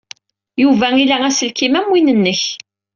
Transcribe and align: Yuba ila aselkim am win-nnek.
Yuba 0.61 0.87
ila 1.01 1.17
aselkim 1.27 1.73
am 1.79 1.87
win-nnek. 1.91 2.41